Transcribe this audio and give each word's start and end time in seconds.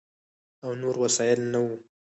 او 0.63 0.69
نور 0.81 0.95
وسایل 1.03 1.39
نه 1.53 1.59
ؤ، 1.69 1.71